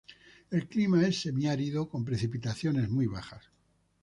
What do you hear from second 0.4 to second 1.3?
El clima es